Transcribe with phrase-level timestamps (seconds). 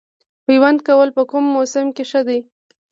[0.45, 2.39] پیوند کول په کوم موسم کې ښه دي؟